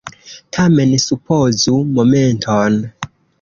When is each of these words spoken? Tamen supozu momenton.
Tamen 0.55 0.95
supozu 1.03 1.75
momenton. 1.99 2.81